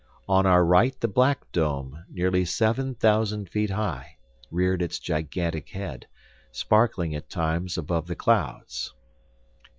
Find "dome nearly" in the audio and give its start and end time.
1.51-2.43